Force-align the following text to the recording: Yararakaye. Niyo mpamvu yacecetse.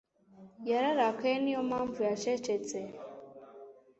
Yararakaye. 0.69 1.35
Niyo 1.39 1.61
mpamvu 1.69 1.99
yacecetse. 2.09 2.77